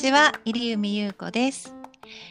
[0.00, 1.74] ちは、入海優子です、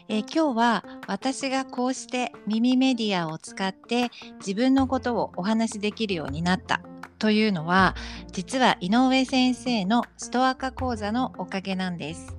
[0.07, 6.81] えー今日は私がこうして耳メディアを使って自分のことをお話しできるようになった。
[7.19, 7.95] というのは
[8.31, 12.35] 実は井上先生のストア化講座のおかげなんです。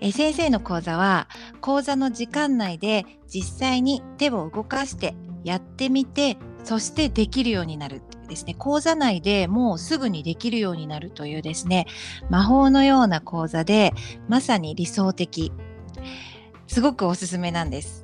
[0.00, 1.28] えー先生の講座は
[1.60, 5.14] 講座の時間内で実際に手を動かして
[5.44, 8.00] やってみてそしてできるようになる。
[8.32, 11.86] ですね講座内でもうすぐにできるようになるというですね
[12.30, 13.92] 魔法のような講座で
[14.28, 15.52] まさに理想的
[16.66, 18.02] すごくおすすめなんです。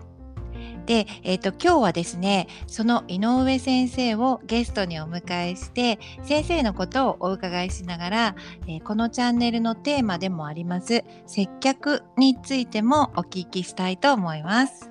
[0.85, 8.37] で、えー、と今日はですねその井上先生をゲストにお迎えして先生のことをお伺いしながら、
[8.67, 14.91] えーこのチャンネルのテーマでもあります接客についてもお聞きしたいと思います。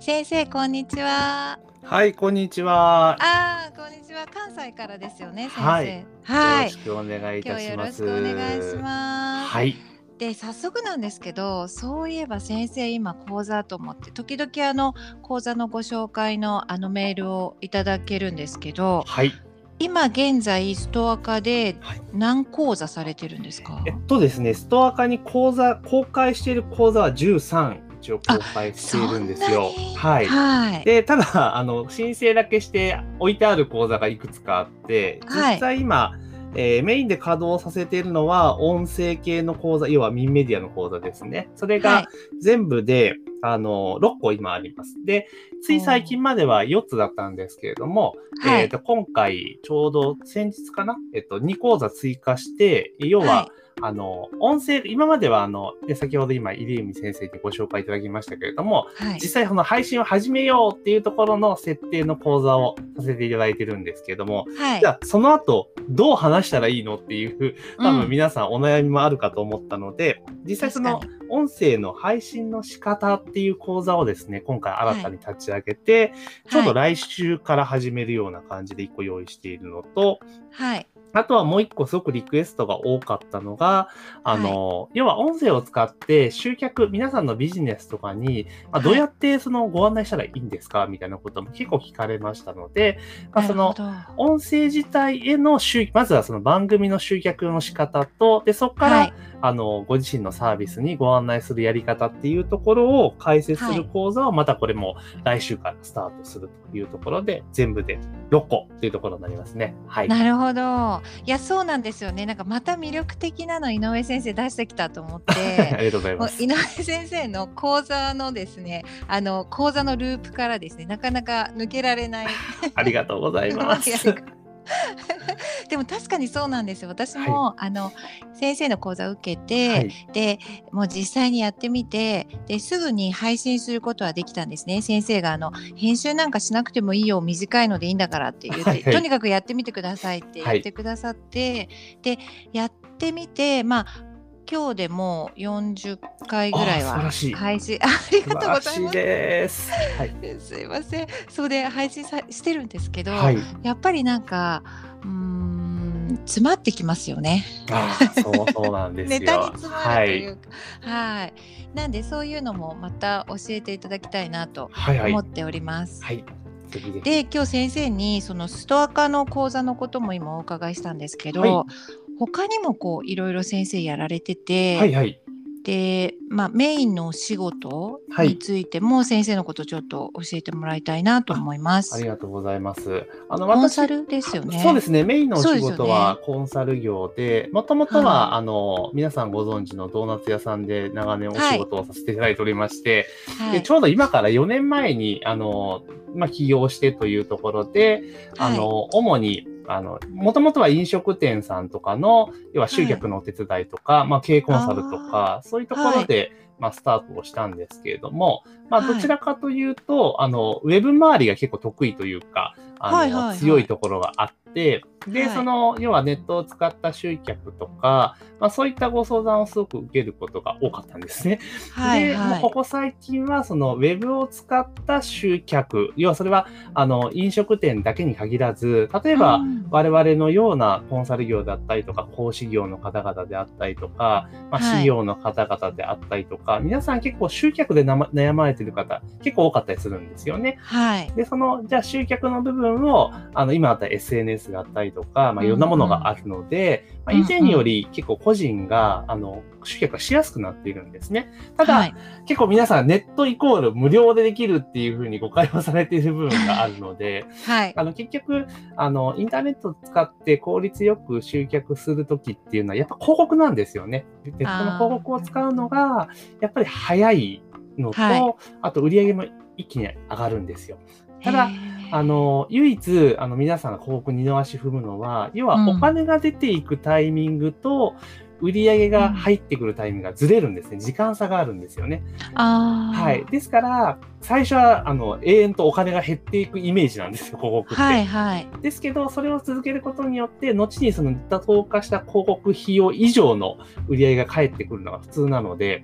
[0.00, 1.67] 先生こんにちは。
[1.82, 3.16] はい、こんにちは。
[3.20, 5.62] あーこんにちは関西からですよね先生。
[5.62, 8.02] はいはいよろしくお願いい今日よろしたします。
[8.02, 9.48] くお願いします。
[9.48, 9.76] はい。
[10.18, 19.32] で早速なんですけどそういえば先生今講座と思って時々あの講座のご紹介のあのメールをいただけるんですけどはい。
[19.78, 23.82] 今現在ストア化ではい何講座されてるんですか？
[23.86, 29.70] えっとですね、ストア化に講座、公開している講座は13一応公開しているんですよ。
[29.96, 30.26] はい。
[30.26, 36.16] はいで、ただ、あの、申請だけして置いてある講座がいくつかあって、はい実際今、
[36.54, 41.50] えーメインで稼働させているのは音声系の講座、要はミンメディアの講座ですね。
[41.56, 42.08] それはいが
[42.40, 44.94] 全部で、あの、6個今あります。
[45.04, 45.28] で、
[45.62, 59.18] つい最近までは4つだったんですけれども、はいえっと今回、ちょうど先日かな、えっと、2講座追加して、要は、はいあの、音声、今までは、あの、で先ほど今、入海先生にご紹介いただきましたけれども、はい。
[59.20, 64.80] 実際この配信を始めようっていうところの設定の講座をさせていただいてるんですけれども、はい。
[64.80, 68.00] じゃあ、その後、どう話したらいいのっていう、多うん。
[68.00, 71.00] 分皆さんお悩みもあるかと思ったので、実際その
[71.30, 76.12] 音声の配信の仕方っていう講座をですね、今回新たに立ち上げて、
[76.50, 80.18] ちょうど来週から始めるような感じで一個用意しているのと、
[80.52, 83.88] はいあとはもう一個すごくリクエストが多かったのが、
[84.24, 88.84] あの、要は音声を使って集客、皆さんのビジネスとかに、まあ、はい。
[88.84, 92.98] どうやってそのご案内したらいいんですかみたいなことも結構聞かれましたので、
[93.32, 93.74] まあ、その
[94.16, 99.12] 音声自体への集、まずはその番組の集客の仕方と、で、そこから、はい。
[99.40, 109.76] あの、ご自身のサービスにご案内するやり方っていうところを解説する講座をまたこれも来週からスタートするというところで、全部で6個っていうところになりますね。
[109.86, 110.08] はい。
[110.08, 116.42] なるほどいやそうなんですよねなんかまた魅力的なの井上先生出してきたと思っ あてりがとうございます。
[116.42, 122.26] 井上先生の講座のですねあの講座のループからですねなかなか抜けられない
[122.74, 123.90] ありがとうございます。
[125.68, 126.88] でも確かにそうなんですよ。
[126.88, 127.92] 私も、あの
[128.34, 129.92] 先生の講座を受けて、はい。
[130.12, 130.38] で
[130.72, 134.82] もう実際にやってみてですぐに配信することはできたんですね。
[134.82, 138.94] 先生があの編集なんかしなくてもいいよ短いのでいいんだからって言って、はいはい。
[138.94, 141.68] とにかくやってみてくださいって言ってくださって、
[142.02, 142.18] で
[142.52, 144.07] やってみてまあ
[144.50, 148.94] 今日でもう40回ぐらいは配信 ありがとうございます。
[148.94, 149.70] です。
[149.98, 150.14] はい。
[150.38, 153.38] すいませんそうで配信さしてるんですけど、はい。
[153.62, 154.62] やっぱりなんか
[155.02, 157.44] うーん詰まってきますよね。
[157.70, 159.20] ああ、そうそうなんですよ。
[159.20, 160.20] ネタに詰まはい。
[160.20, 161.34] るというか、はい、
[161.74, 165.20] なんでそういうのもまた教えていただきたいなとはいはい思。
[165.20, 166.02] っております。
[166.02, 166.24] はい。
[166.68, 167.02] ぜひぜひ。
[167.02, 175.20] で今日先生にそのストア化の講座のことも今お伺いしたんですけど、はい他にもこういろいろ先生やられてて、はいはい。
[175.68, 181.94] で、まあ、メインのお仕事はいについても先生のことちょっと教えてもらいたいなと思います。
[181.94, 183.06] ありがとうございます。
[183.28, 184.60] あの、コンサルですよね。
[184.62, 185.04] そうですね。
[185.04, 193.06] メインのお仕事はコンサル業で、もともとはは、あの、皆さんご存知のドーナツ屋さんで長年お仕事をさせていただいておりまして、
[193.38, 195.82] はいでちょうど今から4年前に、あの、
[196.14, 198.02] まあ、起業してというところで、
[198.38, 208.94] あの、主に、あの、もともとは飲食店さんとかの、要は集客のお手伝いとか、まあ、経営コンサルとか、そういうところで、まあ、スタートをしたんですけれども、まあ、はい。
[208.94, 213.38] どちらかというと、あの、ウェブ周りが結構得意というか、あの、はいはいはい。
[213.38, 214.82] 強いところがあって、で、
[215.22, 215.34] はい。
[215.34, 221.36] その、要はネットを使った集客とか、まあ、そういったご相談をすごく受けることが多かったんですね。
[221.36, 221.42] で、
[221.82, 222.30] はいはい。
[222.30, 229.58] もうここ最近は、その、ウェブを使った集客、要はそれは、あの、飲食店だけに限らず、例えば、うん。
[229.70, 234.80] 我々のようなコンサル業だったりとか、講師業の方々であったりとか、まあ、はい。
[234.80, 240.58] 事業の方々であったりとか、皆さん結構集客で悩まれてる方、結構多かったりするんですよね。
[240.62, 241.12] はい。
[241.16, 251.30] で、その、じゃあ集客の部分を、あの、今あった SNS SNS があったりとか、まあ、いろんなものがあるので、まあ、以前より結構個人が、あの、集客がしやすくなっているんですね。
[251.56, 251.94] ただ、はい
[252.26, 257.72] 結構皆さんネットイコール無料でできるっていうふうに誤解をされている部分があるので、はい。
[257.74, 258.46] あの結局
[258.76, 264.04] あの、インターネットを使って効率よく集客するときっていうのは、やっぱ広告なんですよね。
[264.24, 266.08] ネットの広告を使うのが、
[266.40, 267.42] やっぱり早い
[267.78, 269.24] のと、はいあと売り上げも
[269.56, 270.78] 一気に上がるんですよ。
[271.22, 271.48] ただ
[271.90, 277.94] あの、唯一、あの、皆さんが広告二の足踏むのは、要はうんお金が出ていくタイミングと、
[278.40, 280.78] 売り上げが入ってくるタイミングがずれるんですね。
[280.78, 282.04] 時間差があるんですよね。
[282.34, 283.26] はい。
[283.32, 287.82] ですから、最初は、あの、永遠とお金が減っていくイメージなんですよ、広告って。
[287.82, 288.46] はいはい。
[288.62, 295.82] ですけど、それを続けることによって、後にその妥当化した広告費用以上の売り上げが返ってくるのが普通なので。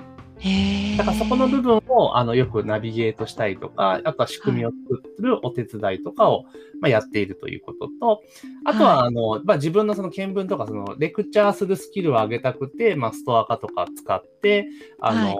[0.98, 6.44] だからそこの部分を、あの、よくナビゲートしたりとか、あとは仕組みを作るお手伝いとかを、
[6.80, 8.22] まあ、やっているということと、
[8.66, 14.68] あとは、あの、まあ、自分のその見聞とか、その、レクチャーするスキルを上げたくて、まあ、ストア化とか使って、
[15.00, 15.36] あの、はい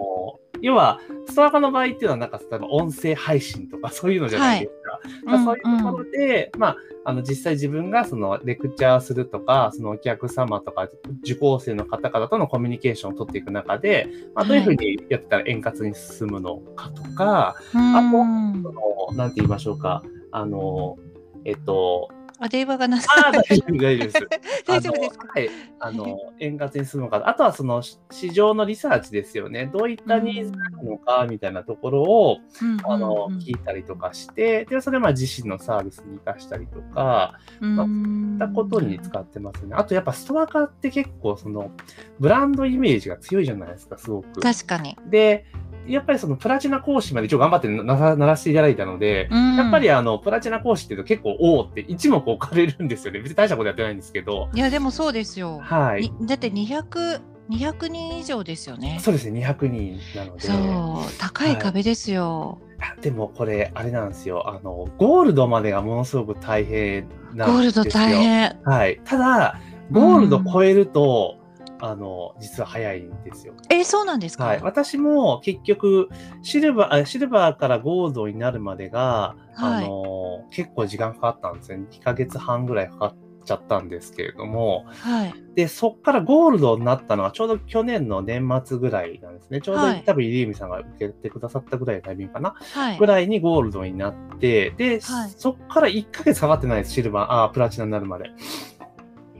[0.65, 4.99] 要は、ストア化の場合っていうのは、なんか、例えば音声配信とかそういうのじゃないですか。
[5.25, 10.89] だからそういうところで、まあ、あの、実際自分がそのレクチャーするとか、そのお客様とか
[11.21, 18.81] 受講生の方々とのコミュニケーションを取っていく中で、まあ、どういうふうにやってたら円滑に進むのかとか、うん、あとうんその
[19.15, 20.01] なんて言いましょうか、
[20.31, 20.97] あの、
[21.45, 22.09] えっと、
[22.39, 24.27] あ電話がなさ大丈夫、大丈夫です。
[24.67, 25.27] 大丈夫ですか？
[25.33, 25.49] はい。
[25.79, 27.27] あの、 円滑に進むのか。
[27.27, 27.81] あとはその
[28.11, 29.69] 市場のリサーチですよね。
[29.71, 32.37] どういったニーズなのか、みたいなところを、
[32.85, 39.75] あの、聞いたりとかして、で、それをまあ自身のサービスに活かしたりとか、まあうんったことに使ってますね。
[39.75, 41.71] あとやっぱストア化って結構その、
[42.19, 44.41] ブランドイメージが強いじゃないですか、すごく。
[44.41, 44.97] 確かに。
[45.09, 45.45] で、
[45.87, 53.19] やっぱりそのプラチナ講師まで一応頑張ってならせていただいたので、うんやっぱりあの、プラチナ講師っていうと結構、おおって一目置かれるんですよね。
[53.19, 54.49] 別に大したことやってないんですけど。
[54.55, 55.59] いやでもそうですよ。
[55.61, 56.11] はい。
[56.19, 58.97] にだって200 200人以上ですよね。
[59.01, 60.41] そうですね、200人なので。
[60.41, 62.59] そう高い壁ですよ。
[62.79, 64.49] あでもこれ、あれなんですよ。
[64.49, 67.53] あの、ゴールドまでがものすごく大変なんですよ。
[67.53, 68.59] ゴールド大変。
[68.63, 68.99] はい。
[69.03, 69.59] ただ、
[69.91, 71.37] ゴールド超えると、
[71.79, 73.53] あの、実は早いんですよ。
[73.69, 74.45] えそうなんですか？
[74.45, 74.61] はい。
[74.63, 76.09] 私も結局、
[76.41, 81.85] シルバー、あシルバーからゴールドになるまでが、はいあの、結構時間かかったんですよね。
[81.91, 85.33] 2ヶ月半ぐらいかかっちゃったんですけれども、はい。
[85.55, 89.61] で、そっからゴールドになったのはちょうど去年の年末ぐらいなんですね。
[89.61, 92.55] ちょうど、はい多分、入江美さんが受けてくださったぐらいのタイミングかな。
[92.73, 93.05] はいぐ。
[93.05, 98.31] らいにゴールドになって、で、はいそっから1ヶ月かかってないです、シルバー、あープラチナになるまで。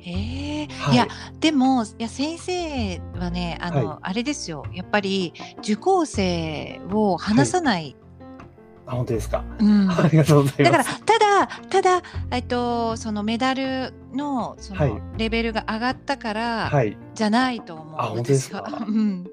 [0.07, 1.07] ええはいいや
[1.39, 7.95] でもいや先生はねあの、はあれですよやっぱり受講生を話さない。
[8.87, 9.43] あ、本当ですか。
[9.59, 9.89] うん。
[9.91, 11.01] ありがとうございだからます。
[11.03, 12.01] ただただ
[12.31, 16.97] えっとそのメダルのそはいのレベルが上がったから、はい。
[17.13, 17.95] じゃないと思う。
[17.97, 19.25] あ本当ですか私は うん。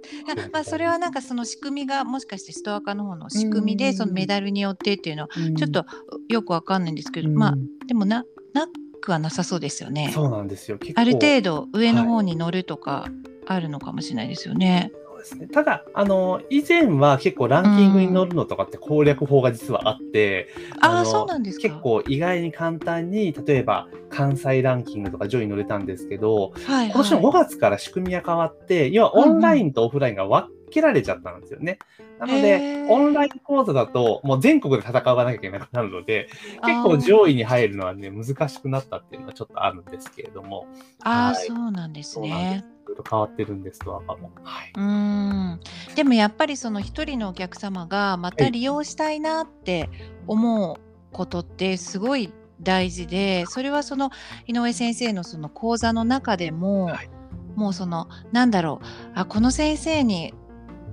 [0.53, 5.85] まあそれはなんかその仕組みがもしかしてストア化の方の仕組みでうんそのメダルによってっていうのはうんちょっと
[6.29, 7.55] よくわかんないんですけど、うんまあ
[7.87, 8.25] でもな
[8.55, 8.67] な
[9.01, 10.11] くはなさそうですよね。
[10.15, 10.79] そうなんですよ。
[10.95, 13.09] ある程度上の方に乗るとか
[13.47, 14.93] あるのかもしれないですよね。
[15.23, 15.47] ですね。
[15.47, 20.49] ただ、あの、以前は結構ランキングに乗るのとかって攻略法が実はあって、
[20.81, 21.69] ああのそうなんですか？
[21.69, 31.79] 結構意外に簡単に、例えば関西ランキングとか上位に乗れたんですけど、はい今年のはい5月から仕組みが変わって、要はオンラインとオフラインが分けられちゃったんですよね。
[32.19, 36.29] なのへで、ーオンライン講座だと、もう全国で戦わなきゃいけなくなるので、
[36.65, 40.67] 結構上位に入るのはね、難しくなったっていうのはちょっとあるんですけれども、
[41.03, 42.21] ああはいそうなんです。
[42.21, 42.65] ね。
[42.93, 44.31] いろいろ変わってるんですと、赤も。
[44.43, 44.73] はい。
[44.77, 45.61] うーん
[45.95, 49.89] でもやっぱりその一人のお客様がまた利用したいなって
[50.27, 50.81] 思う
[51.13, 54.11] ことってすごい大事でそれはその
[54.47, 57.11] 井上先生のその講座の中でも、はい
[57.55, 60.33] もうそのなんだろうあこの先生に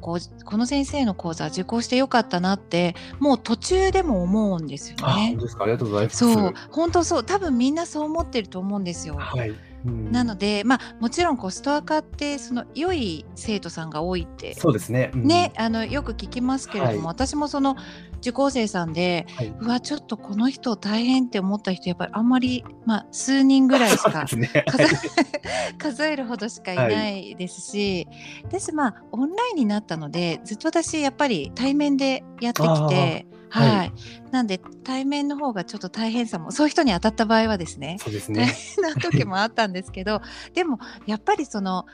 [0.01, 5.44] こうこの先生の講座受講してよかったなってもう途中でも思うんですよあ、ね本当。
[5.46, 5.63] ですか？
[5.63, 6.18] ありがとうございます。
[6.18, 9.15] そう本当そう多分みんなそう思ってると思うんですよ。
[9.15, 9.53] はい。
[9.86, 15.12] うんなのでまあもちろんこうストア化ってその良い生徒さんが多いってそうですね。
[15.13, 17.75] うんね、あのよく聞きますけれども、はい私もその
[18.19, 19.53] 受講生さんではい。
[19.59, 24.25] うわちょっとこの人大変って思った人やっぱりあんまり、まあ、数人ぐらいしか。
[24.27, 24.38] 数
[25.77, 28.07] 数えるほどしかいないですし、
[28.43, 33.25] 私まあオンラインになったのでずっと私やっぱり対面でやってきて。
[33.50, 33.94] はい、はい
[34.32, 38.46] なんで対面の方がちょっと大変さもそういう人に当たった場合はですね大そうですね。
[38.75, 40.22] 変な時もあったんですけど
[40.53, 41.86] でもやっぱりその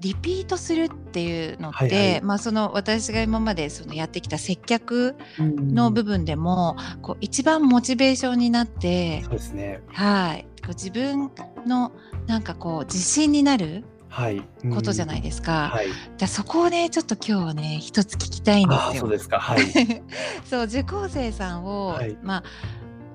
[0.00, 9.80] リピートするっていうのって、はいはいまあその私が今までそのやってきた接客うんの部分でも、こう一番モチベーションになってそうですね。
[9.88, 11.30] はいこう自分
[11.66, 11.92] の
[12.26, 13.84] なんかこう自信になるはい。
[14.72, 15.70] ことじゃないいですか。
[15.70, 15.86] はい。
[15.86, 19.02] じゃあそこをねちょっと今日はね一つ聞きたいんですよ。
[19.02, 19.38] そうですか。
[19.38, 19.60] はい。
[20.44, 22.44] そう受講生さんを、はいまあ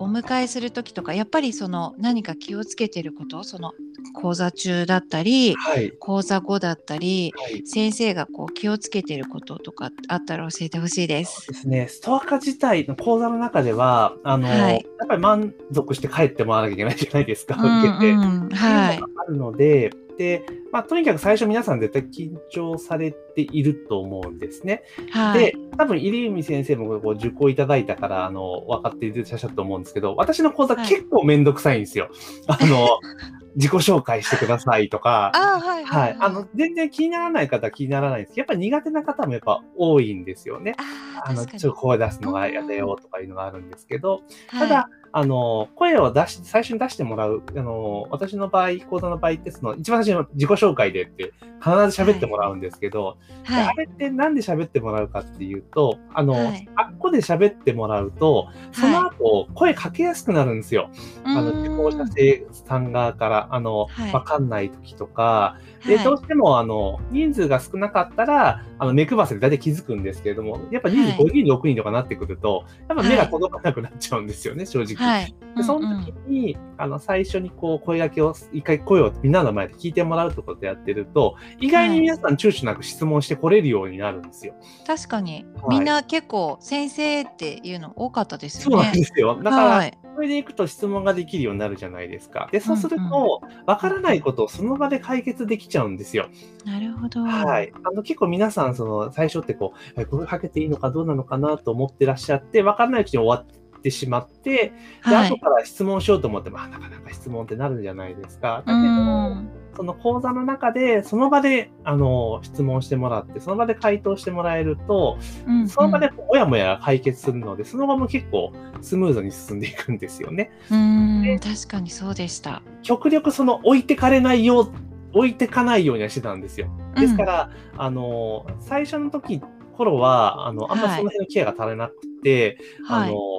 [0.01, 3.73] お迎えする時とかやっぱりその何か気をつけてることその
[4.13, 5.91] 講座中だったりはい。
[5.99, 7.67] 講座後だったりはい。
[7.67, 11.47] 先生がこう気をつけてることとかあったら教えてほしいです。
[11.47, 18.11] ですね、ストア化自体の講座の中では、あの、はいやっぱり満足して帰ってもらわなきゃいけないじゃないですか、うん受けて。
[18.11, 24.83] うんはいっていあるので、で、まあ、とにかく最初皆さん絶対緊張されていると思うんですね。
[25.11, 32.09] はいで、多分、入海先生もこう受講いただいたから、あの、分かっていらっしゃると思うんですけど、私の講座はい結構めんどくさいんですよ。
[32.47, 32.99] あの、
[33.55, 36.17] 自己紹介してくださいとか、あーはいはい。
[36.19, 40.75] あの、全然気にならない方は気にならないんですけど、やっぱり苦手な方もやっぱ多いんですよね。
[41.23, 53.67] あの、ちょっと声出すのが嫌だよとかいうのがあるんですけど、たはいだ、あの、声を出し、最初に出してもらう、あの、私の場合、講座の場合って、その、一番最初の自己紹介でって、必ず喋ってもらうんですけど、ではい。
[53.67, 56.69] あれってなんで喋ってもらうかっていうと、あの、はい。
[56.75, 60.89] あっこで喋ってもらうと、その後、声かけやすくなるんですよ。
[61.23, 64.13] あの、受講者生さん側から、あの、はい。
[64.13, 74.95] わかんない時とか、で、はいどうしても、あの、人数が少なかったら、あの、目配せで大体気づくんですけれども、やっぱ人数はい5人、6人とかなってくると、やっぱ目が届かなくなっちゃうんですよね、正直。
[74.95, 75.35] はい。
[75.55, 84.53] で、その時に、あの、最初にこう、声掛けを、一回声をみんなの前で聞いてもらうってことをやってると、意外に皆さん躊躇なく質問してこれるようになるんですよ。
[84.85, 88.85] 確かに、はいみんな結構先生っていうの多かったですそうよね。
[88.85, 89.35] なんですよ。
[89.35, 89.97] だから、はい。
[90.19, 92.49] それでいくと質問ができるようになるじゃないですか。
[92.51, 96.27] で、そうすると、わからないことをその場で解決できちゃうんですよ。
[96.65, 97.21] なるほど。
[97.21, 97.71] はい。
[97.85, 108.63] あの、結構皆さん、その、最初ってこう、え声かけていいのかどうなのかなと思ってらっしゃって、わからないうちに終わってしまって、で、はい後から質問しようと思っても、あ、なかなか質問ってなるんじゃないですか。
[108.65, 115.17] だけうど、んその講座の中で、その場で、あの、質問してもらって、その場で回答してもらえると、
[115.47, 120.51] うんその場でもやもや解決するので、その場も結構スムーズに進んでいくんですよね。
[120.69, 122.61] うんで確かにそうでした。
[122.81, 124.71] 極力その置いてかれないよう、
[125.13, 126.67] 置いてかないようにはしてたんですよ。
[126.95, 129.41] ですから、あの、最初の時、
[129.79, 132.57] 頃は、あの、あんまりその辺のケアが足りなくて、
[132.89, 133.38] あの、は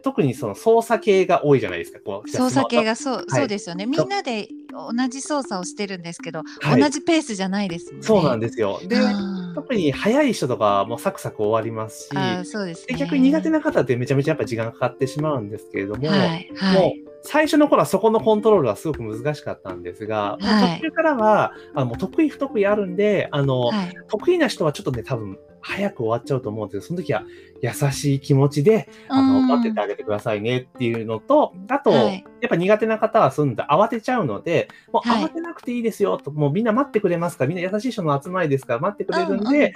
[0.00, 2.00] と特にその操作系が多いじゃないですか。
[2.00, 3.86] こう操作系がそう、はいそうですよね。
[3.86, 8.06] みんなで同じ操作をしてるんですけど、はい同じペースじゃないですもんね。
[8.06, 8.80] そうなんでですよ。
[8.86, 12.10] で、あ特に早い人とかはもうサクサク終わりますし、
[12.44, 13.00] そうですでね。
[13.00, 27.22] 逆に苦手な方ってめちゃめちゃやっぱ時間かかってしまうんですけれども、はいはもうい最初の頃はそこのコントロールはすごく難しかったんですが、はい途中からは、あの得意不得意あるんで、あの、はい得意な人はちょっとね、多分早く終わっちゃうと思うんですけど、その時は
[27.62, 29.48] 優しい気持ちで、あの、うん。
[29.48, 32.24] 待っててあげてくださいねっていうのと、あと、はい。
[32.40, 33.68] やっぱ苦手な方はすんだ。
[33.70, 35.24] 慌てちゃうので、もうはい。
[35.24, 37.44] 慌てなくていいですよと、もうみんな待ってくれますか？
[37.44, 38.74] ら、みんな優しい人の集まりですか？
[38.74, 39.74] ら待ってくれるんで、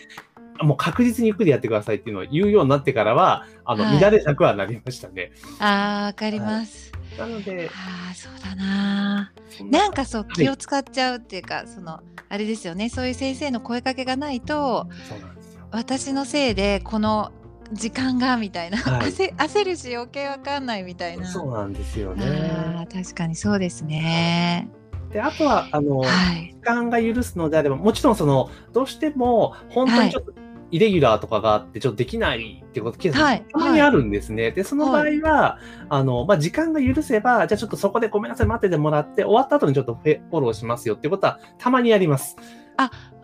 [0.61, 4.01] もう確実にゆっくりやってくださいっていうのを言うようになってからは、あの、はい。
[4.01, 5.33] 乱れなくはなりましたね。
[5.59, 6.93] あーわかります。
[7.19, 9.33] なので、ああそうだな。
[9.51, 10.33] そんなんかそうい。
[10.35, 12.89] 気を使っちゃうっていうか、そのあれですよね。
[12.89, 15.34] そういう先生の声かけがないとそうなん。
[15.75, 17.33] 私のせいでこの
[17.73, 21.27] 時間がみたいな、はい焦焦るし余計わかんないみたいな。
[21.27, 22.87] そうなんですよね。
[22.93, 24.69] 確かにそうですね。
[25.11, 26.55] で、あとは、あの、はい。
[26.55, 30.33] 時間が許すのであれば、もちろんその、どうしても、本当にちょっと、
[30.71, 34.51] イレギュラーとかがあって、ちょっとできないってこと、ケースはいたまにあるんですね。
[34.51, 42.37] で、その場合は、あの、まあ、時間が許せば、じゃあちょっとそこでごめんなさい、待っててもらって、終わった後にちょっとフォローしますよってことは、たまにやります。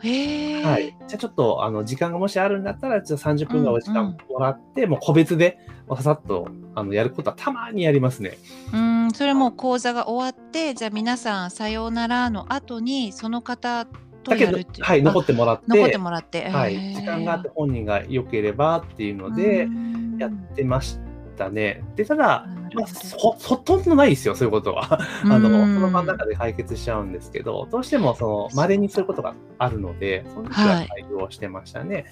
[0.02, 0.64] へえ。
[0.64, 0.96] はい。
[1.08, 5.58] じゃあちょっと、あの、時間がもしあるんだったら、じゃあ30分ぐらいお時うんうん間もらって、もう個別で、
[5.96, 8.38] ささっと、あの、やることはたまにやりますね。
[8.72, 13.86] うんそれも講座が終わってじゃあ皆さんさようならの後にその方
[14.22, 14.36] とだ。
[14.80, 16.48] はい、あ残ってもらって、残ってもらって。
[16.48, 20.98] はい、時間があって本人が良ければっていうのでうんやってまし
[21.40, 21.82] たね。
[21.96, 22.86] で、ただ、まあ、
[23.18, 25.00] ほどほほとんどないですよ、そういうことは。
[25.24, 32.04] あの、うんその場の中で解決しちゃうんですけど、どうしても、その、稀にそういうことがあるので、その時は対応してましたね。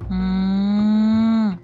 [0.00, 1.60] うーん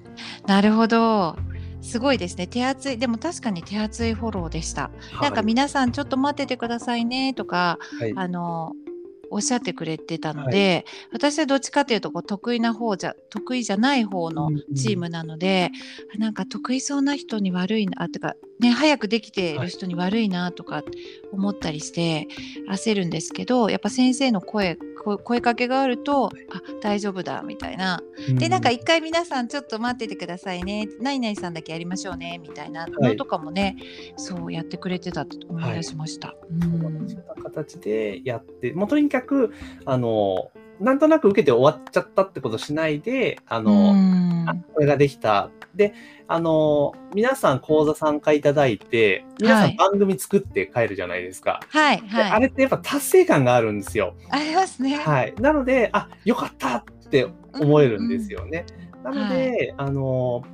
[0.46, 1.36] なるほど。
[1.80, 2.46] すごいですね。
[2.46, 4.90] 手厚い、でも確かに手厚いフォローでした。
[5.22, 8.72] なんかはい皆さんちょっと待っててくださいねとか、はいあの、
[9.30, 15.70] おっしゃってくれてたので、私はどっちかというとこう得意な方じゃ得意じゃない方のチームなので、
[16.18, 20.82] なんか得意そうな人に悪いなあてかね早くできている人に悪いなとか
[21.32, 22.26] 思ったりして
[22.70, 26.30] 焦るんですけどやっぱ先生の声こ声かけがあるとあ
[26.80, 28.00] 大丈夫だみたいな。
[28.34, 33.76] でなんか一回皆さんちょっと待っててくださいね何々さんだけやりましょうねみたいなのとかもね、
[34.16, 36.34] そうやってくれてたと思い出しました。
[36.50, 37.08] うん。
[37.42, 39.17] 形でやってもうとにかく
[39.84, 43.94] あのなんとなく受けて終わっちゃったってことしないで、あの、
[44.46, 45.50] あこれができた。
[45.74, 45.92] で、
[46.28, 51.60] あの、皆さん講座参加いただいて、皆さん番組作って帰るじゃないですか。
[51.68, 52.30] はい、はい。
[52.30, 54.14] あれってやっぱ達成感があるんですよ。
[54.30, 54.96] ありますね。
[54.96, 55.34] はい。
[55.40, 57.26] なので、あ、よかったって
[57.60, 58.64] 思えるんですよね。
[59.04, 60.44] うんうん、なので、はい、あの、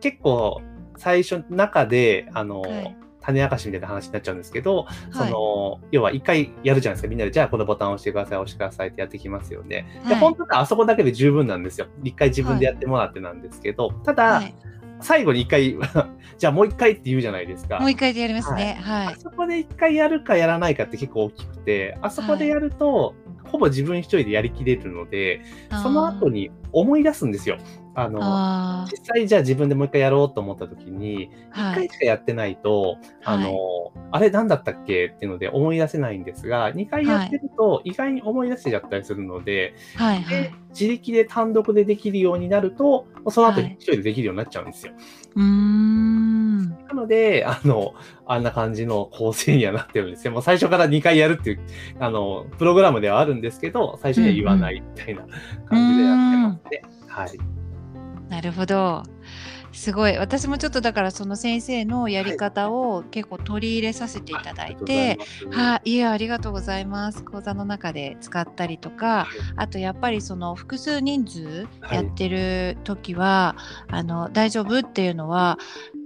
[0.00, 0.60] 結構
[0.98, 7.08] 最初中で、あの、はい種明かしみたいな話になっちゃうんですけど、はい、その、要は一回やるじゃないですか。
[7.08, 9.86] みんなで、じゃあこのボタンを押してください、押してくださいってやってきますよね。
[10.02, 11.86] はい、で、本当はあそこだけで十分なんですよ。
[12.02, 14.54] 一回自分でやってもらってなんですけど、ただ、はい、
[15.00, 15.76] 最後に一回
[16.38, 17.80] じゃあもう一回って言うじゃないですか。
[17.80, 18.78] もう一回でやりますね。
[18.82, 19.06] はい。
[19.08, 25.42] あそこで一回やるかやらないかって結構大きくて、あそこでやると、ほぼ自分一人でやりきれるので、
[25.82, 27.58] その後に思い出すんですよ。
[28.02, 44.92] あの、あ実際じゃあ自分でもう一回やろうと思った時に、一、回しかやってないと、あの、あれ何だったっけっていうので思い出せないんですが、2回やってると意外に思い出せちゃったりするので、はいはい、で自力で単独でできるようになると、その後一人でできるようになっちゃうんですよ。
[45.36, 46.40] うん
[46.90, 47.94] なので、あの、
[48.26, 50.32] あんな感じの構成にはなってるんですよ。
[50.32, 51.60] もう最初から2回やるっていう、
[52.00, 55.22] あの、プログラムではあるんですけど、最初には言わないみたいな
[55.68, 56.82] 感じでやってますね。
[57.08, 57.59] はい。
[58.30, 59.02] なるほど。
[59.72, 60.16] すごい。
[60.16, 65.18] 私もちょっとだからその先生のやり方を結構取り入れさせていただいて、
[65.50, 67.22] はい、いやありがとうございます。
[67.24, 73.56] 講座の中で使ったりとか、あとやっぱりその複数人数やってる時は、
[73.88, 75.58] あの大丈夫っていうのは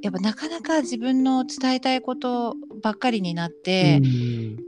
[0.05, 4.03] やっぱなかなか自分の伝えたいことばっかりになって、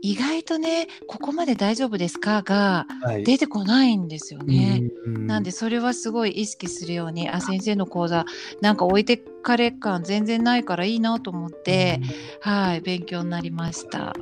[0.00, 2.40] 意外とねここまで大丈夫ですか？
[2.40, 2.86] が
[3.24, 4.82] 出てこないんですよね。
[5.06, 8.24] なんでそれはすごい意識するようにあ先生の講座
[8.62, 12.00] なんか置いてかれ感全然ないからいいなと思って、
[12.40, 14.14] はい勉強になりました。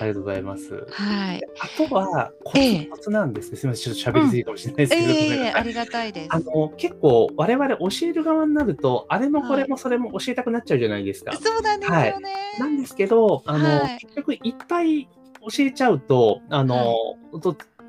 [0.00, 0.86] ありがとうございます。
[0.90, 1.42] はい。
[1.60, 3.56] あとは、コツコツなんですね。
[3.56, 6.28] すみません、ちょっと喋りすぎかもしれないですけど、ええありがたいです。
[6.30, 11.32] あの、結構、我々教える側になると、あれもこれもそれも教えたくなっちゃうじゃないですか。
[11.36, 12.34] そうなんですよね。
[12.58, 15.08] なんですけど、あの、結局いっぱい
[15.40, 16.94] 教えちゃうと、あの、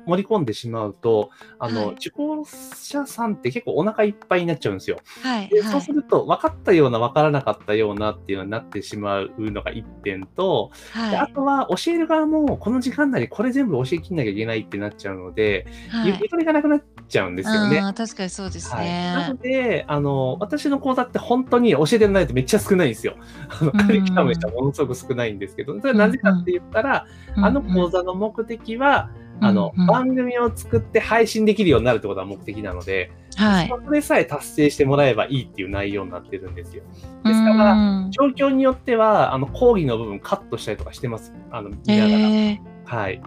[0.08, 4.98] 盛り込んでしまうと、あの、はい、受講者さんって結構お腹いっぱいになっちゃうんですよ。
[5.22, 15.66] はい、でそうすると、分かったような、分からなかったようなっていうのになってしまうのが一点と、はい、あとは教える側も、この時間内にこれ全部教えきんなきゃいけないってなっちゃうので、
[16.04, 17.80] ゆとりがなくなっちゃうんですよね。
[17.96, 19.12] 確かにそうですね。
[19.14, 23.16] なので、あの、私の講座って本当に教えてないとめっちゃ少ないんですよ。
[23.60, 36.82] あの、カリキュラムにしてはものすごく少ないんですけど、それはなぜかって言ったら、あの講座の目的は、あの、うんうん、番組を作って配信できるようになるってことが目的なので、はい、それさえ達成してもらえばいいっていう内容になってるんですよ。
[37.24, 41.32] ですから、状況によっては、あの、講義の部分カットしたりとかしてます。
[41.50, 42.18] あの、見ながら。
[42.18, 43.22] えー、はい。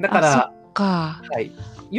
[0.00, 1.22] だから、か。
[1.30, 1.52] はい。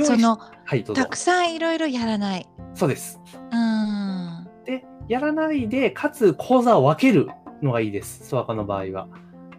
[0.03, 2.47] その、はい、たくさんいろいろやらない。
[2.73, 3.19] そうです。
[3.51, 4.47] うん。
[4.65, 7.29] で、やらないで、かつ講座を分ける
[7.61, 8.27] のがいいです。
[8.27, 9.07] ソワカの場合は。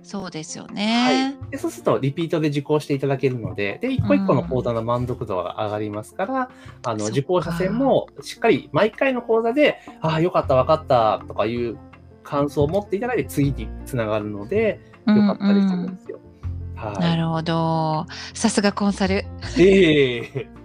[0.04, 1.34] そうですよね。
[1.40, 6.46] はい、でそうすると、リピートで受講していただけるので、で、一個一個の講座の満足度が上がりますから、うん、
[6.82, 11.78] あの、受講者戦もしっかり毎回の講座で、ああ、よかった、分かったとかいう
[12.22, 16.03] 感想を持っていただいて、次につながるので、よかったりするんですよ。
[16.03, 16.03] うんうん、
[16.74, 18.06] はい、なるほど。
[18.34, 19.24] さすがコンサル。
[19.58, 20.64] ええー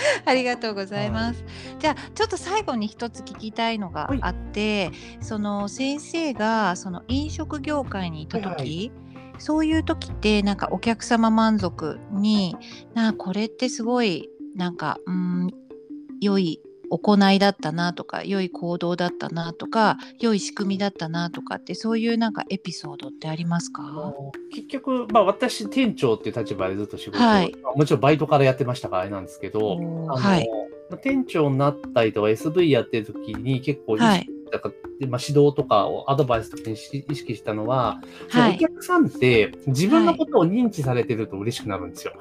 [0.24, 1.44] ありがとうございます。
[1.78, 8.92] じゃあちょっと最後に一つ聞きたいのがあって、はい、その先生がその飲食業界にいた時、はいはい、
[9.38, 12.56] そういう時ってなんかお客様満足に
[12.94, 15.50] なこれってすごいなんかうん
[16.20, 24.12] 良い行いだったなとか良い行動だったなとか良い仕組みだったなとかってそういうなんかエピソードってありますか？
[24.52, 30.48] 結局、まあ、私店長っていう立場でずっと仕事を、はい、もちろんバイトからやってましたからあれなんですけど、はい、
[31.02, 34.72] 店長になったりとか SV やってる時に結構意識だか
[35.08, 42.14] まあ、指導とかをアドバイスとかに意識したのは、はい、お客さんって自分のことを認知されてると嬉しくなるんですよ。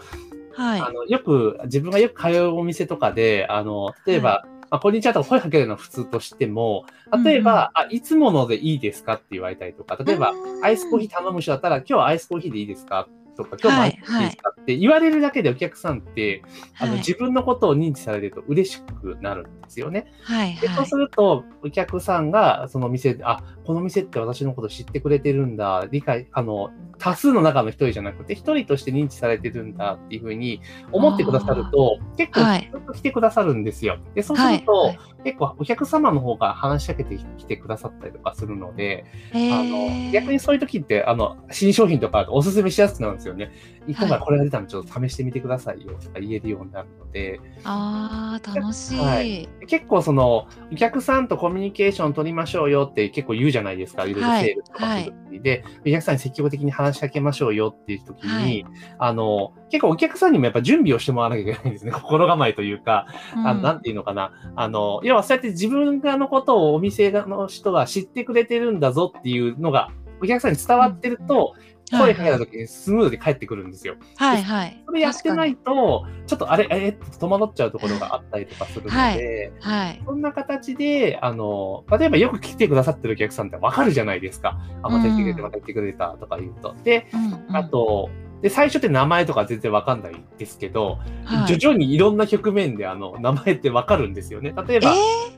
[0.54, 6.86] はい、あのよく、自分がよく通うお店とかで、あの例えば、はいまあ、こんにちはと声かけるのは普通としても、
[7.24, 13.08] 例えば、うん、あ、いつものでいいですかって言われたりとか、例えば、アイスコーヒー頼む人だったら、今日はアイスコーヒーでいいですか？
[13.36, 16.44] とか、今日もアイスコーヒーですかっって言われるだけでお客さんって、
[16.78, 20.12] あのはい自分のことを認知されると嬉しくなるんですよね。
[20.22, 20.62] はいはい。
[20.62, 20.96] でそうす。
[20.96, 30.60] ると、お客さんがその店で、あ、この店って私のこと知ってくれてるんだ、理解、あの、多数の中の一人じゃなくて、一人として認知されてるんだっていうふうに
[30.92, 34.00] 思ってくださると、結構はいずっと来てくださるんですよ。
[34.16, 43.52] で、そうすはいると、はい結構お客様の方が話しかけてきてくださったりとかするので、へあーの、逆にそういう時って、あの、新商品とかおすすめしやすくなるんですよね。
[43.94, 49.00] 今回これが出たのでちょっと試してみてくださいよとか言えるようになるので、ああ、楽しい。
[49.00, 54.06] はい結構その、お客さんとコミュニケーション取りましょうよって結構言うじゃないですか。
[54.06, 58.66] いろいろはいセールスとかする時にで、お客さんに積極的に話しかけましょうよっていう時に、はい
[58.98, 61.92] あの、結構お客さんにもやっぱ準備をしてもらわなきゃいけないんですね。
[61.92, 64.32] 心構えというか、あの、なんていうのかな。
[64.56, 73.96] あの、要はそうやって自分がのことをお店の人が知ってくれてるんだぞっていうのが、お客さんに伝わってると、うん声かけた時にスムーズに返ってくるんですよ。
[74.18, 74.84] はいはい。
[74.86, 80.02] それやってないと、ちょっとあれ、えって戸惑っちゃうところがあったりとかするので、はいはい。
[80.06, 84.60] そんな形で、あの、例えばよく来てくださってるお客さんってわかるじゃないですか。
[84.84, 86.76] あ、また言ってくれて、うんまた言ってくれたとか言うと。
[86.84, 88.10] で、うんうんあ、と、
[88.42, 94.54] で、最初って名前とか全然わかんないんですけど、はい徐々にいろんな局面であの、名前ってわかるんですよね。
[94.68, 94.96] 例えば、え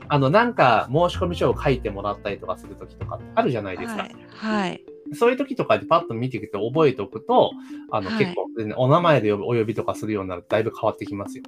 [0.08, 4.02] あの、なんか申し込み書を書いてもらったりとかするときとかあるじゃないですか。
[4.02, 4.60] ーはい。
[4.60, 4.91] はい。
[5.14, 7.52] そういう時とかでパッと見てきて覚えておくと、
[7.90, 11.44] あの、はい結構、ね、お名前でお呼びとかするようになるとだいぶ変わってきますよ。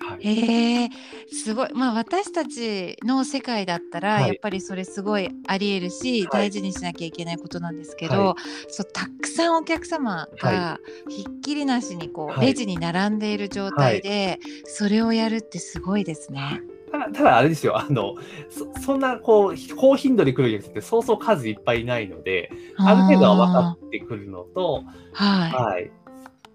[0.00, 0.20] はい。
[0.22, 0.88] へえ、
[1.30, 1.68] すごい。
[1.74, 8.36] まあ私たちの世界だったら、はいやっぱりそれすごいあり得るし、はい大事にしなきゃいけないことなんですけど、は
[8.68, 16.60] そうたくさんお客様がひっきりなしにこう、はいレジに並んでいる状態で、それをやるってすごいですね。
[16.92, 18.14] ただ、ただあれですよ、あの、
[18.50, 25.90] そそんな、こう、高頻度で来るお客さんってそうそう数いっぱいいないので、ある程度は分かってくるのと、あーははい。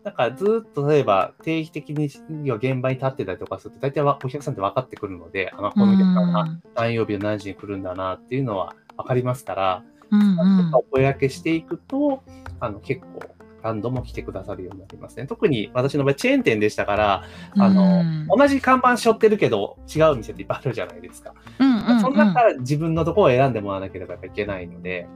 [0.04, 5.72] だからずっと例えば定期的に現場に立ってたりとかすると、大体はお客さんって分かってくるので、あの、い。
[5.74, 12.22] このお客さんがうん何曜日の何時に来るんだなっていうのは分かりますから、うんうんお声掛けしていくと、
[12.60, 15.28] あの、結構何度も来てくださるようになりますね。
[15.28, 17.24] 特に私の場合、チェーン店でしたから、
[17.58, 21.34] あの、うん同じ看板背負ってるけど、違う店っていっぱいあるじゃないですか。
[21.60, 25.08] うんうんうんその中から自分のところを選んでもらわなければいけないので、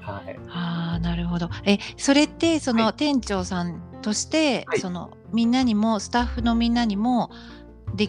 [0.00, 0.38] はい。
[0.50, 1.48] ああなるほど。
[1.64, 7.30] えそれってそはの店長さんとして、はいそのみんなにもスタッフのみんなにも
[7.94, 8.08] で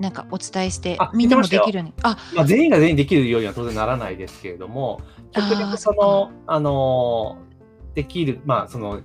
[0.00, 1.92] なんかお伝えしてあみんなもできるに？
[2.02, 5.00] あまあ、全員が全員できるようには当然ならないですけれども、
[5.32, 7.47] 極あー力その、あのー
[7.94, 9.00] できる、まあ、その、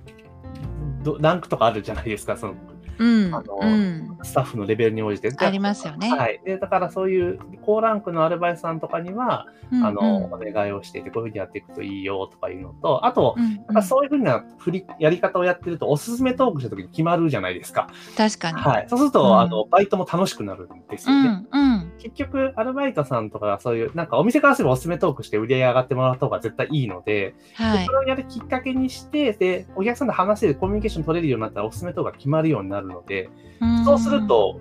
[1.20, 2.54] ランクとかあるじゃないですか、その、
[2.98, 5.30] うんあのうんスタッフのレベルに応じて。
[5.36, 6.10] ありますよね。
[6.10, 6.40] はい。
[6.44, 17.88] で、だからそういう高ランクのアルバイトさんとかには、うんあの、お願いをしていて、こういうふうにやっていくといいよとかいうのと、あと、うんうんやっぱそういうふうな振りやり方をやってると、おすすめトークしたときに決まるじゃないですか。
[18.16, 18.58] 確かに。
[18.58, 18.86] はい。
[18.88, 21.28] そうすると、うんあの、バイトも楽しくなるんですうよね。
[21.28, 33.30] んうん結局、アルバイトさんとかがそういう、なんかお店からすればおすすめトークして売り上げ上がってもらった方が絶対いいので、はいそれをやるきっかけにして、で、お客さんと話せる、コミュニケーション取れるようになったらおすすめトークが決まるようになるので、
[33.64, 34.60] んそうすると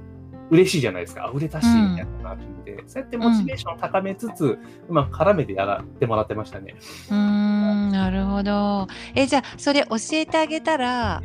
[0.49, 1.25] 嬉しいじゃないですか。
[1.25, 4.59] あ売れたし、みたいなのがあるんで、そうやってモチベーションを高めつつ、
[4.89, 6.75] うまく絡めてやらってもらってましたね。
[7.09, 8.87] うーんなるほど。
[9.15, 11.21] えじゃあそれ教えてあげたら、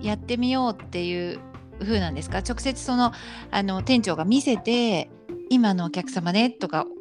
[0.00, 1.38] いやってみようっていう
[1.80, 2.38] 風なんですか？
[2.38, 3.12] 直接その
[3.50, 5.10] あの店長が見せて
[5.50, 6.99] 今のお客様ねとかお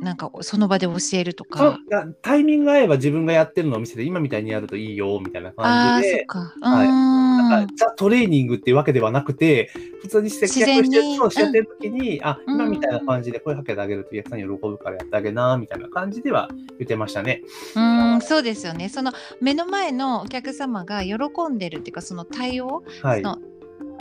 [0.00, 1.78] なんかその場で教えるとか。
[1.88, 6.26] なタイミングが合えば自分がやってるのを見せて、今みたいにやるといいよ、みたいな感じで。
[6.60, 9.70] はいザ・トレーニングっていうわけではなくて、
[10.02, 17.42] 普通に接客して自然にそうしてやってる時に、あ、うん今みたいな感じで声かけてあげるとお客さん喜ぶからやってあげな、みたいな感じでは言ってましたね。
[17.74, 18.88] うーんそうですよね。
[18.88, 21.16] その目の前のお客様が喜
[21.50, 23.22] んでるっていうかその対応、はい。
[23.22, 23.38] その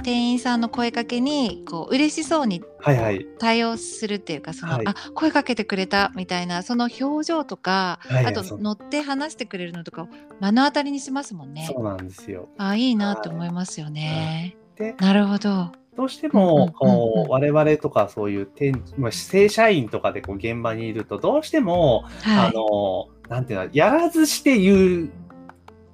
[0.06, 2.62] 店員さんの声かけにこう嬉しそうに。
[3.40, 10.08] 対応するっていうかその、はいあ声かけてくれたみたいなその表情とか、はいあと乗って話してくれるのとかを
[10.40, 11.68] 目の当たりにしますもんね。
[11.74, 12.50] そうなんですよ。
[12.60, 14.56] あいいなって思いますよね。
[14.76, 15.72] で、なるほど。
[15.98, 22.50] どうしても、こう、我々とかそういう店、まあ、正社員とかでこう現場にいると、どうしても、はい。
[22.50, 25.10] あの、なんていうの、やらずして言う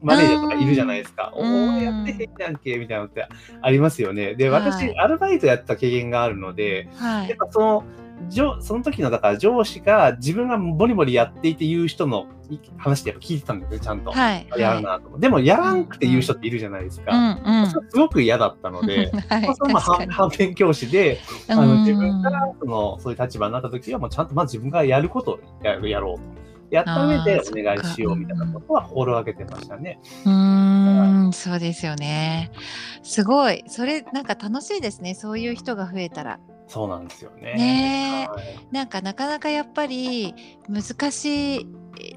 [0.01, 1.31] マネージャーとかいるじゃないですか。
[1.35, 3.27] おうんお、やってへんやんけ、みたいなのって
[3.61, 4.35] ありますよね。
[4.35, 7.29] で、はい私、アルバイトやってた経験があるので、はい。
[7.29, 7.83] やっぱその、
[8.29, 12.27] 上その時のだから上司が自分がボリボリやっていて言う人の
[12.77, 14.11] 話ってやっぱ聞いてたんですよ、ちゃんと。
[14.11, 14.47] はい。
[14.57, 15.21] やるなと思って。
[15.21, 17.15] でも、やらんくて言う人っているじゃないですか。
[17.15, 17.67] うんうん。
[17.67, 19.45] すごく嫌だったので、 はい。
[19.45, 26.40] そうするとまあ確かに反反面教師で、あのうん自分がそのそういう立場になった時は、もうちゃんとまず自分がやることをややろうと。
[26.71, 29.99] やった上でお願いしようみたいなことは心がけてましたね。
[30.25, 32.51] うーん、そうですよね。
[33.03, 33.63] すごい。
[33.67, 35.13] それなんか楽しいですね。
[35.13, 36.39] そういう人が増えたら。
[36.67, 37.53] そうなんですよね。
[37.55, 40.33] ねえはいなんかなかなかやっぱり
[40.69, 41.67] 難しい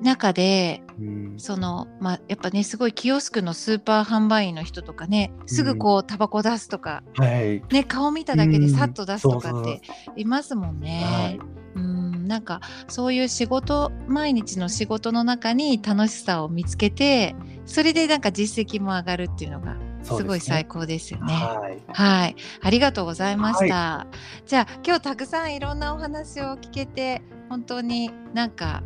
[0.00, 7.60] 中で、うんそのまあやっぱねすごいキオスクのスーパー販売員の人とかね、すぐこうタバコ出すとか、はい。
[7.72, 9.82] ね顔見ただけでさっと出すとかうんって
[10.14, 11.02] いますもんね。
[11.04, 11.40] はい
[11.74, 17.34] うんなんかそういう仕事毎日の仕事の中に楽しさを見つけて
[17.66, 21.32] それでなんか実績も上がるっていうのがすごい最高ですよね。
[21.32, 21.82] はい。
[21.92, 24.06] はい、ありがとうございました。
[24.46, 28.82] じゃあ今日たくさんいろんなお話を聞けて本当になんか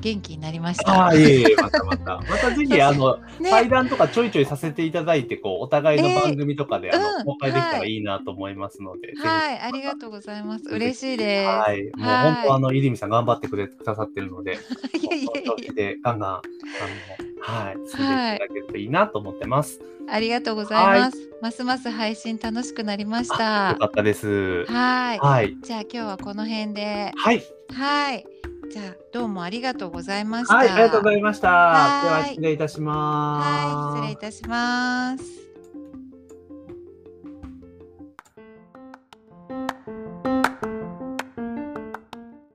[0.00, 0.92] 元気になりました。
[0.92, 2.16] ああ、いえいえ、またまた。
[2.28, 10.68] またぜひ、あの、ね対談とかちょいちょいさせていただいて、こう、お互いの番組とかで、あうんの、公開できたらいいなと思いますので、はい、ありがとうございます。
[10.68, 11.46] 嬉しいです。
[11.46, 11.82] はい。
[11.96, 14.58] もうはい本当、あの、入見さん頑張ってくれくださってるので、
[15.00, 16.42] いやいやい調子でガンガン、あ
[17.52, 19.80] の、はい、進んでいただけるといいなと思ってます。
[20.10, 21.30] や、ありがとうございます。
[21.40, 23.78] ますます配信楽しくなりましたよ。
[23.78, 24.64] かったです。
[24.66, 25.18] はい。
[25.18, 25.56] はい。
[25.62, 27.12] じゃあ今日はこの辺で。
[27.16, 27.42] はい。
[27.72, 28.26] はい。
[28.70, 30.54] じゃあどうもありがとうございました。
[30.54, 31.48] はい、ありがとうございました。
[31.48, 33.66] では失礼いたします。
[33.66, 35.39] はい、失礼いたします。